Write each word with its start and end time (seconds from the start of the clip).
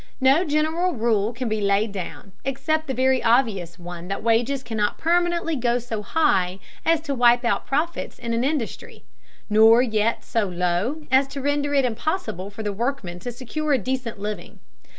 No 0.19 0.43
general 0.43 0.93
rule 0.95 1.31
can 1.31 1.47
be 1.47 1.61
laid 1.61 1.91
down, 1.91 2.31
except 2.43 2.87
the 2.87 2.93
very 2.95 3.21
obvious 3.23 3.77
one 3.77 4.07
that 4.07 4.23
wages 4.23 4.63
cannot 4.63 4.97
permanently 4.97 5.55
go 5.55 5.77
so 5.77 6.01
high 6.01 6.57
as 6.83 7.01
to 7.01 7.13
wipe 7.13 7.45
out 7.45 7.67
profits 7.67 8.17
in 8.17 8.33
an 8.33 8.43
industry, 8.43 9.03
nor 9.47 9.83
yet 9.83 10.23
so 10.23 10.45
low 10.47 11.03
as 11.11 11.27
to 11.27 11.39
render 11.41 11.75
it 11.75 11.85
impossible 11.85 12.49
for 12.49 12.63
the 12.63 12.73
workmen 12.73 13.19
to 13.19 13.31
secure 13.31 13.73
a 13.73 13.77
decent 13.77 14.17
living. 14.19 14.57